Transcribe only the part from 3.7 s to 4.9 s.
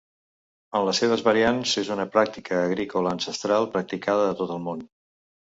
practicada a tot el món.